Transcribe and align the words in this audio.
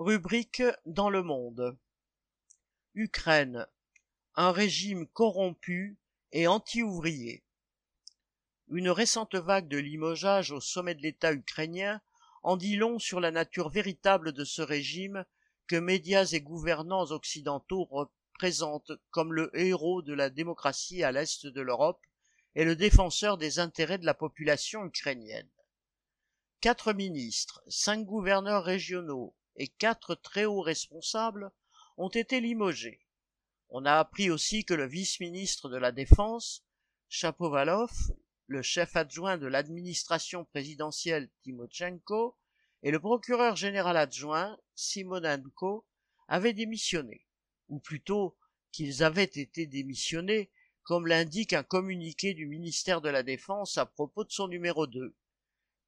Rubrique 0.00 0.62
dans 0.86 1.10
le 1.10 1.24
monde. 1.24 1.76
Ukraine. 2.94 3.66
Un 4.36 4.52
régime 4.52 5.08
corrompu 5.08 5.98
et 6.30 6.46
anti-ouvrier. 6.46 7.42
Une 8.68 8.90
récente 8.90 9.34
vague 9.34 9.66
de 9.66 9.76
limogeage 9.76 10.52
au 10.52 10.60
sommet 10.60 10.94
de 10.94 11.02
l'État 11.02 11.32
ukrainien 11.32 12.00
en 12.44 12.56
dit 12.56 12.76
long 12.76 13.00
sur 13.00 13.18
la 13.18 13.32
nature 13.32 13.70
véritable 13.70 14.32
de 14.32 14.44
ce 14.44 14.62
régime 14.62 15.24
que 15.66 15.74
médias 15.74 16.26
et 16.26 16.42
gouvernants 16.42 17.10
occidentaux 17.10 17.88
représentent 17.90 18.92
comme 19.10 19.32
le 19.32 19.50
héros 19.58 20.02
de 20.02 20.14
la 20.14 20.30
démocratie 20.30 21.02
à 21.02 21.10
l'est 21.10 21.44
de 21.44 21.60
l'Europe 21.60 22.06
et 22.54 22.64
le 22.64 22.76
défenseur 22.76 23.36
des 23.36 23.58
intérêts 23.58 23.98
de 23.98 24.06
la 24.06 24.14
population 24.14 24.84
ukrainienne. 24.84 25.50
Quatre 26.60 26.92
ministres, 26.92 27.64
cinq 27.66 28.04
gouverneurs 28.04 28.62
régionaux, 28.62 29.34
et 29.58 29.68
quatre 29.68 30.14
très 30.14 30.46
hauts 30.46 30.62
responsables 30.62 31.50
ont 31.96 32.08
été 32.08 32.40
limogés. 32.40 33.00
On 33.70 33.84
a 33.84 33.98
appris 33.98 34.30
aussi 34.30 34.64
que 34.64 34.72
le 34.72 34.86
vice-ministre 34.86 35.68
de 35.68 35.76
la 35.76 35.92
Défense, 35.92 36.64
Chapovalov, 37.08 37.92
le 38.46 38.62
chef 38.62 38.96
adjoint 38.96 39.36
de 39.36 39.46
l'administration 39.46 40.46
présidentielle 40.46 41.28
Timochenko 41.42 42.38
et 42.82 42.90
le 42.90 43.00
procureur 43.00 43.56
général 43.56 43.96
adjoint 43.96 44.58
Simonenko 44.74 45.84
avaient 46.28 46.54
démissionné, 46.54 47.26
ou 47.68 47.78
plutôt 47.78 48.38
qu'ils 48.72 49.02
avaient 49.02 49.24
été 49.24 49.66
démissionnés, 49.66 50.50
comme 50.82 51.06
l'indique 51.06 51.52
un 51.52 51.62
communiqué 51.62 52.32
du 52.32 52.46
ministère 52.46 53.02
de 53.02 53.10
la 53.10 53.22
Défense 53.22 53.76
à 53.76 53.84
propos 53.84 54.24
de 54.24 54.30
son 54.30 54.48
numéro 54.48 54.86
2. 54.86 55.14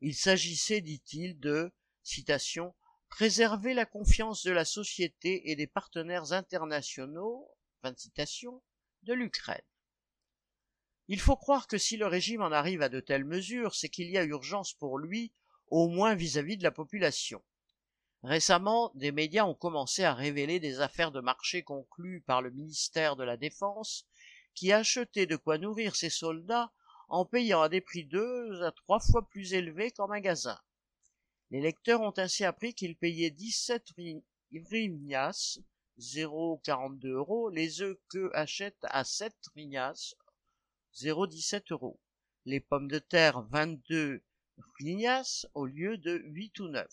Il 0.00 0.14
s'agissait, 0.14 0.80
dit-il, 0.80 1.38
de, 1.38 1.70
citation, 2.02 2.74
préserver 3.08 3.74
la 3.74 3.86
confiance 3.86 4.44
de 4.44 4.52
la 4.52 4.64
société 4.64 5.50
et 5.50 5.56
des 5.56 5.66
partenaires 5.66 6.32
internationaux 6.32 7.50
de 9.02 9.12
l'Ukraine. 9.12 9.62
Il 11.08 11.20
faut 11.20 11.36
croire 11.36 11.66
que 11.66 11.78
si 11.78 11.96
le 11.96 12.06
régime 12.06 12.42
en 12.42 12.52
arrive 12.52 12.82
à 12.82 12.88
de 12.88 13.00
telles 13.00 13.24
mesures, 13.24 13.74
c'est 13.74 13.88
qu'il 13.88 14.10
y 14.10 14.18
a 14.18 14.24
urgence 14.24 14.74
pour 14.74 14.98
lui, 14.98 15.32
au 15.68 15.88
moins 15.88 16.14
vis-à-vis 16.14 16.54
-vis 16.54 16.58
de 16.58 16.64
la 16.64 16.70
population. 16.70 17.42
Récemment, 18.22 18.90
des 18.94 19.12
médias 19.12 19.44
ont 19.44 19.54
commencé 19.54 20.02
à 20.02 20.12
révéler 20.12 20.58
des 20.58 20.80
affaires 20.80 21.12
de 21.12 21.20
marché 21.20 21.62
conclues 21.62 22.20
par 22.20 22.42
le 22.42 22.50
ministère 22.50 23.16
de 23.16 23.24
la 23.24 23.36
Défense, 23.36 24.06
qui 24.54 24.72
achetait 24.72 25.26
de 25.26 25.36
quoi 25.36 25.56
nourrir 25.56 25.94
ses 25.94 26.10
soldats 26.10 26.72
en 27.08 27.24
payant 27.24 27.62
à 27.62 27.68
des 27.68 27.80
prix 27.80 28.04
deux 28.04 28.62
à 28.62 28.72
trois 28.72 29.00
fois 29.00 29.26
plus 29.28 29.54
élevés 29.54 29.92
qu'en 29.92 30.08
magasin. 30.08 30.58
Les 31.50 31.62
lecteurs 31.62 32.02
ont 32.02 32.12
ainsi 32.18 32.44
appris 32.44 32.74
qu'ils 32.74 32.96
payaient 32.96 33.30
17 33.30 33.94
hryvnias, 34.52 35.58
0,42 35.98 37.08
euros, 37.08 37.48
les 37.48 37.80
œufs 37.80 37.96
qu'eux 38.08 38.30
achètent 38.34 38.84
à 38.84 39.02
7 39.02 39.34
hryvnias, 39.54 40.14
0,17 40.94 41.72
euros. 41.72 42.00
Les 42.44 42.60
pommes 42.60 42.88
de 42.88 42.98
terre 42.98 43.42
22 43.42 44.22
hryvnias 44.58 45.46
au 45.54 45.64
lieu 45.64 45.96
de 45.96 46.20
8 46.24 46.60
ou 46.60 46.68
9. 46.68 46.86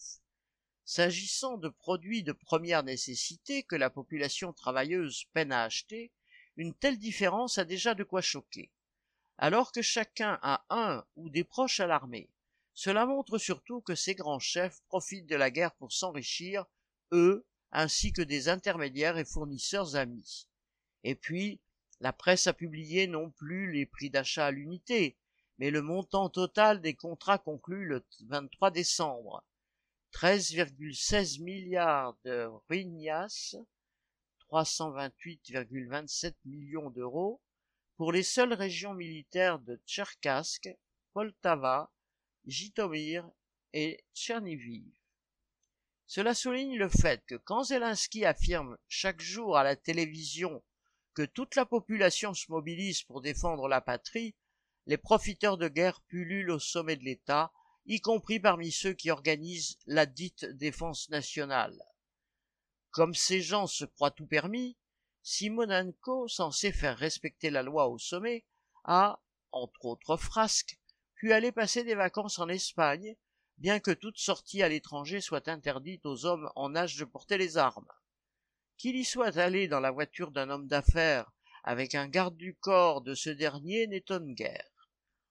S'agissant 0.85 1.57
de 1.57 1.67
produits 1.67 2.23
de 2.23 2.31
première 2.31 2.83
nécessité 2.83 3.63
que 3.63 3.75
la 3.75 3.89
population 3.89 4.53
travailleuse 4.53 5.25
peine 5.33 5.51
à 5.51 5.63
acheter, 5.63 6.13
une 6.55 6.73
telle 6.73 6.97
différence 6.97 7.57
a 7.57 7.65
déjà 7.65 7.93
de 7.93 8.03
quoi 8.05 8.21
choquer. 8.21 8.71
Alors 9.37 9.73
que 9.73 9.81
chacun 9.81 10.39
a 10.41 10.65
un 10.69 11.05
ou 11.17 11.29
des 11.29 11.43
proches 11.43 11.81
à 11.81 11.87
l'armée, 11.87 12.29
cela 12.75 13.05
montre 13.05 13.37
surtout 13.37 13.79
que 13.79 13.95
ces 13.95 14.15
grands 14.15 14.39
chefs 14.39 14.81
profitent 14.89 15.27
de 15.27 15.37
la 15.37 15.49
guerre 15.49 15.73
pour 15.75 15.93
s'enrichir, 15.93 16.65
eux, 17.13 17.47
ainsi 17.71 18.11
que 18.11 18.21
des 18.21 18.49
intermédiaires 18.49 19.17
et 19.17 19.23
fournisseurs 19.23 19.95
amis. 19.95 20.49
Et 21.03 21.15
puis, 21.15 21.61
la 22.01 22.11
presse 22.11 22.47
a 22.47 22.53
publié 22.53 23.07
non 23.07 23.31
plus 23.31 23.71
les 23.71 23.85
prix 23.85 24.09
d'achat 24.09 24.47
à 24.47 24.51
l'unité, 24.51 25.17
mais 25.57 25.71
le 25.71 25.81
montant 25.81 26.29
total 26.29 26.81
des 26.81 26.95
contrats 26.95 27.37
conclus 27.37 27.85
le 27.85 28.05
23 28.27 28.71
décembre. 28.71 29.45
13,16 30.11 31.41
milliards 31.41 32.17
de 32.25 32.49
hryvnias, 32.67 33.55
328,27 34.51 36.35
millions 36.43 36.89
d'euros, 36.89 37.41
pour 37.95 38.11
les 38.11 38.23
seules 38.23 38.53
régions 38.53 38.93
militaires 38.93 39.59
de 39.59 39.79
Tcherkask, 39.85 40.67
Poltava, 41.13 41.89
Jitomir 42.45 43.29
et 43.73 44.03
Tcherniviv. 44.13 44.91
Cela 46.05 46.35
souligne 46.35 46.77
le 46.77 46.89
fait 46.89 47.25
que 47.25 47.35
quand 47.35 47.63
Zelensky 47.63 48.25
affirme 48.25 48.77
chaque 48.87 49.21
jour 49.21 49.57
à 49.57 49.63
la 49.63 49.75
télévision 49.75 50.63
que 51.15 51.23
toute 51.23 51.55
la 51.55 51.65
population 51.65 52.33
se 52.33 52.51
mobilise 52.51 53.01
pour 53.03 53.21
défendre 53.21 53.67
la 53.67 53.81
patrie, 53.81 54.35
les 54.85 54.97
profiteurs 54.97 55.57
de 55.57 55.67
guerre 55.67 56.01
pullulent 56.01 56.51
au 56.51 56.59
sommet 56.59 56.95
de 56.95 57.03
l'État, 57.03 57.51
y 57.87 58.01
compris 58.01 58.39
parmi 58.39 58.71
ceux 58.71 58.93
qui 58.93 59.09
organisent 59.09 59.77
la 59.87 60.05
dite 60.05 60.45
défense 60.45 61.09
nationale. 61.09 61.77
Comme 62.91 63.15
ces 63.15 63.41
gens 63.41 63.67
se 63.67 63.85
croient 63.85 64.11
tout 64.11 64.27
permis, 64.27 64.77
Simonenko, 65.23 66.27
censé 66.27 66.71
faire 66.71 66.97
respecter 66.97 67.49
la 67.49 67.63
loi 67.63 67.87
au 67.87 67.97
sommet, 67.97 68.45
a, 68.83 69.19
entre 69.51 69.85
autres 69.85 70.17
frasques, 70.17 70.79
pu 71.15 71.33
aller 71.33 71.51
passer 71.51 71.83
des 71.83 71.95
vacances 71.95 72.39
en 72.39 72.49
Espagne, 72.49 73.15
bien 73.57 73.79
que 73.79 73.91
toute 73.91 74.17
sortie 74.17 74.61
à 74.61 74.69
l'étranger 74.69 75.21
soit 75.21 75.47
interdite 75.47 76.05
aux 76.05 76.25
hommes 76.25 76.49
en 76.55 76.75
âge 76.75 76.97
de 76.97 77.05
porter 77.05 77.37
les 77.37 77.57
armes. 77.57 77.91
Qu'il 78.77 78.95
y 78.95 79.05
soit 79.05 79.37
allé 79.37 79.67
dans 79.67 79.79
la 79.79 79.91
voiture 79.91 80.31
d'un 80.31 80.49
homme 80.49 80.67
d'affaires 80.67 81.31
avec 81.63 81.95
un 81.95 82.07
garde 82.07 82.37
du 82.37 82.55
corps 82.55 83.01
de 83.01 83.15
ce 83.15 83.29
dernier 83.29 83.87
n'étonne 83.87 84.33
guère. 84.33 84.89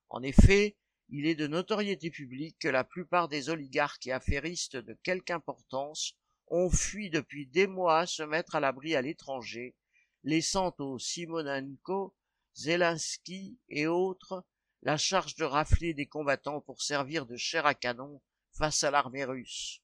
En 0.09 0.23
effet, 0.23 0.77
il 1.11 1.27
est 1.27 1.35
de 1.35 1.47
notoriété 1.47 2.11
publique 2.11 2.59
que 2.59 2.69
la 2.69 2.83
plupart 2.83 3.29
des 3.29 3.51
oligarques 3.51 4.07
et 4.07 4.13
affairistes 4.13 4.77
de 4.77 4.95
quelque 5.03 5.31
importance 5.31 6.15
ont 6.49 6.71
fui 6.71 7.11
depuis 7.11 7.47
des 7.47 7.67
mois 7.67 8.07
se 8.07 8.23
mettre 8.23 8.57
à 8.57 8.61
l'abri 8.61 8.97
à 8.97 9.03
l'étranger, 9.03 9.77
laissant 10.23 10.75
aux 10.79 10.99
Simonenko, 10.99 12.17
Zelensky 12.55 13.59
et 13.69 13.87
autres 13.87 14.45
la 14.85 14.99
charge 14.99 15.35
de 15.37 15.45
rafler 15.45 15.95
des 15.95 16.07
combattants 16.07 16.61
pour 16.61 16.83
servir 16.83 17.25
de 17.25 17.37
chair 17.37 17.65
à 17.65 17.75
canon 17.75 18.21
face 18.53 18.85
à 18.85 18.91
l'armée 18.91 19.25
russe. 19.25 19.81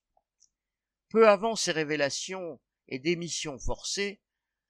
Peu 1.09 1.27
avant 1.27 1.55
ces 1.55 1.71
révélations 1.71 2.61
et 2.87 2.99
démissions 2.99 3.57
forcées, 3.57 4.21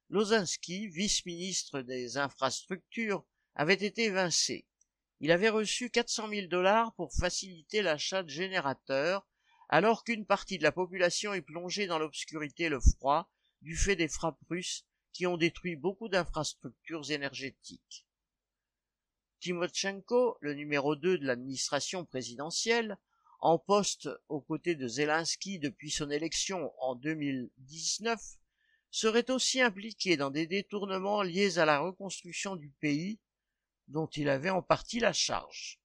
Lozinski, 0.09 0.87
vice-ministre 0.87 1.81
des 1.81 2.17
infrastructures, 2.17 3.25
avait 3.55 3.73
été 3.73 4.05
évincé. 4.05 4.65
Il 5.19 5.31
avait 5.31 5.49
reçu 5.49 5.89
400 5.89 6.29
000 6.29 6.47
dollars 6.47 6.93
pour 6.95 7.13
faciliter 7.13 7.81
l'achat 7.81 8.23
de 8.23 8.29
générateurs, 8.29 9.27
alors 9.67 10.03
qu'une 10.03 10.25
partie 10.25 10.57
de 10.57 10.63
la 10.63 10.71
population 10.71 11.33
est 11.33 11.41
plongée 11.41 11.87
dans 11.87 11.99
l'obscurité 11.99 12.63
et 12.63 12.69
le 12.69 12.79
froid 12.79 13.29
du 13.61 13.75
fait 13.75 13.95
des 13.95 14.07
frappes 14.07 14.41
russes 14.49 14.85
qui 15.13 15.27
ont 15.27 15.37
détruit 15.37 15.75
beaucoup 15.75 16.09
d'infrastructures 16.09 17.11
énergétiques. 17.11 18.05
Timochenko, 19.41 20.37
le 20.39 20.53
numéro 20.53 20.95
2 20.95 21.17
de 21.17 21.25
l'administration 21.25 22.05
présidentielle, 22.05 22.97
en 23.39 23.57
poste 23.57 24.07
aux 24.29 24.39
côtés 24.39 24.75
de 24.75 24.87
Zelensky 24.87 25.57
depuis 25.57 25.89
son 25.89 26.11
élection 26.11 26.71
en 26.79 26.93
2019, 26.93 28.21
serait 28.91 29.31
aussi 29.31 29.59
impliqué 29.59 30.15
dans 30.15 30.29
des 30.29 30.45
détournements 30.45 31.23
liés 31.23 31.57
à 31.57 31.65
la 31.65 31.79
reconstruction 31.79 32.55
du 32.55 32.69
pays 32.69 33.19
dont 33.87 34.05
il 34.05 34.29
avait 34.29 34.51
en 34.51 34.61
partie 34.61 34.99
la 34.99 35.11
charge. 35.11 35.81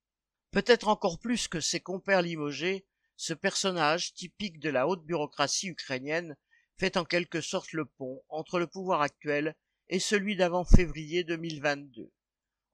Peut-être 0.51 0.89
encore 0.89 1.19
plus 1.19 1.49
que 1.49 1.61
ses 1.61 1.81
compères 1.81 2.21
limogés, 2.21 2.87
ce 3.17 3.33
personnage 3.33 4.13
typique 4.13 4.61
de 4.61 4.69
la 4.69 4.87
haute 4.87 5.07
bureaucratie 5.07 5.69
ukrainienne 5.69 6.37
fait 6.77 6.99
en 6.99 7.07
quelque 7.07 7.41
sorte 7.41 7.73
le 7.73 7.87
pont 7.87 8.23
entre 8.29 8.59
le 8.59 8.67
pouvoir 8.67 9.01
actuel 9.01 9.57
et 9.89 9.99
celui 9.99 10.37
d'avant 10.37 10.65
février 10.65 11.25
2022. 11.25 12.13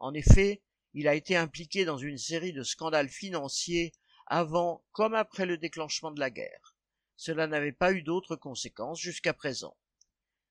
En 0.01 0.13
effet, 0.15 0.61
il 0.95 1.09
a 1.09 1.15
été 1.15 1.37
impliqué 1.37 1.85
dans 1.85 1.99
une 1.99 2.19
série 2.19 2.53
de 2.53 2.63
scandales 2.63 3.09
financiers 3.09 3.93
avant 4.27 4.85
comme 4.93 5.15
après 5.15 5.47
le 5.47 5.59
déclenchement 5.59 6.11
de 6.11 6.21
la 6.21 6.31
guerre. 6.31 6.77
Cela 7.17 7.47
n'avait 7.47 7.73
pas 7.73 7.93
eu 7.93 8.03
d'autres 8.03 8.37
conséquences 8.37 9.01
jusqu'à 9.01 9.33
présent. 9.33 9.77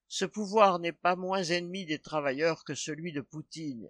Ce 0.07 0.25
pouvoir 0.25 0.79
n'est 0.79 0.91
pas 0.91 1.15
moins 1.15 1.43
ennemi 1.43 1.85
des 1.85 1.99
travailleurs 1.99 2.63
que 2.63 2.75
celui 2.75 3.11
de 3.11 3.21
Poutine. 3.21 3.89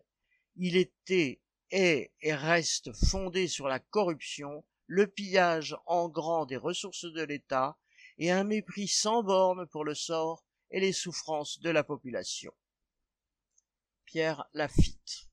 Il 0.56 0.76
était, 0.76 1.42
est 1.72 2.12
et 2.22 2.34
reste 2.34 2.92
fondé 2.94 3.48
sur 3.48 3.68
la 3.68 3.80
corruption, 3.80 4.64
le 4.88 5.08
pillage 5.08 5.76
en 5.86 6.10
grand 6.10 6.46
des 6.46 6.58
ressources 6.58 7.06
de 7.06 7.24
l'État 7.24 7.78
et 8.18 8.30
un 8.30 8.44
mépris 8.44 8.88
sans 8.88 9.24
borne 9.24 9.68
pour 9.68 9.84
le 9.84 9.96
sort 9.96 10.46
et 10.70 10.80
les 10.80 10.94
souffrances 10.94 11.60
de 11.60 11.70
la 11.70 11.84
population. 11.84 12.54
Pierre 14.06 14.46
Lafitte 14.54 15.31